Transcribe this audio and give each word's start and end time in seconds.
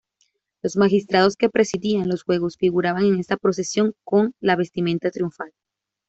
Los 0.63 0.77
magistrados 0.77 1.35
que 1.37 1.51
presidían 1.51 2.09
los 2.09 2.23
juegos 2.23 2.57
figuraban 2.57 3.05
en 3.05 3.19
esta 3.19 3.37
procesión 3.37 3.93
con 4.03 4.33
la 4.39 4.55
vestimenta 4.55 5.11
triunfal. 5.11 5.53